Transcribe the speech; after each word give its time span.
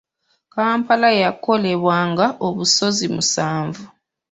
Kampala 0.53 1.09
yakolebwanga 1.23 2.25
obusozi 2.47 3.05
musanvu. 3.15 3.83